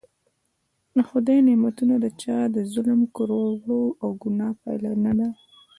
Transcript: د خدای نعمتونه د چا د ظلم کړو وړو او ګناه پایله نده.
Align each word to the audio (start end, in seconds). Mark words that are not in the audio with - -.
د 0.95 0.97
خدای 1.09 1.39
نعمتونه 1.47 1.95
د 2.03 2.05
چا 2.21 2.37
د 2.55 2.57
ظلم 2.73 3.01
کړو 3.15 3.41
وړو 3.59 3.83
او 4.03 4.09
ګناه 4.21 4.51
پایله 4.61 4.91
نده. 5.05 5.29